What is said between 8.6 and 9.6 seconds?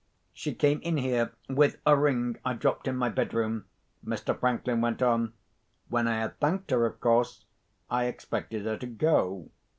her to go.